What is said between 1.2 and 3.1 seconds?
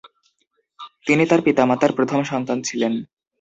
তার পিতামাতার প্রথম সন্তান ছিলেন।